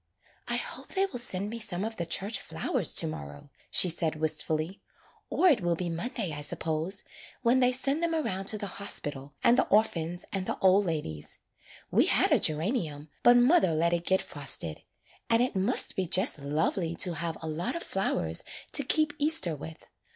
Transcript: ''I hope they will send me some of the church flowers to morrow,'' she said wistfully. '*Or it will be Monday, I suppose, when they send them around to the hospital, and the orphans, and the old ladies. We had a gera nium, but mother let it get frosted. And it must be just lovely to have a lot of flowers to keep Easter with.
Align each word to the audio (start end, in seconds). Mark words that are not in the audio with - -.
''I 0.47 0.57
hope 0.57 0.95
they 0.95 1.05
will 1.05 1.19
send 1.19 1.51
me 1.51 1.59
some 1.59 1.83
of 1.85 1.97
the 1.97 2.07
church 2.07 2.39
flowers 2.39 2.95
to 2.95 3.05
morrow,'' 3.05 3.51
she 3.69 3.87
said 3.87 4.15
wistfully. 4.15 4.81
'*Or 5.29 5.47
it 5.47 5.61
will 5.61 5.75
be 5.75 5.89
Monday, 5.91 6.33
I 6.33 6.41
suppose, 6.41 7.03
when 7.43 7.59
they 7.59 7.71
send 7.71 8.01
them 8.01 8.15
around 8.15 8.45
to 8.45 8.57
the 8.57 8.65
hospital, 8.81 9.35
and 9.43 9.59
the 9.59 9.67
orphans, 9.67 10.25
and 10.33 10.47
the 10.47 10.57
old 10.57 10.87
ladies. 10.87 11.37
We 11.91 12.07
had 12.07 12.31
a 12.31 12.39
gera 12.39 12.65
nium, 12.71 13.09
but 13.21 13.37
mother 13.37 13.75
let 13.75 13.93
it 13.93 14.03
get 14.07 14.23
frosted. 14.23 14.81
And 15.29 15.39
it 15.43 15.55
must 15.55 15.95
be 15.95 16.07
just 16.07 16.39
lovely 16.39 16.95
to 16.95 17.13
have 17.13 17.37
a 17.39 17.47
lot 17.47 17.75
of 17.75 17.83
flowers 17.83 18.43
to 18.71 18.83
keep 18.83 19.13
Easter 19.19 19.55
with. 19.55 19.85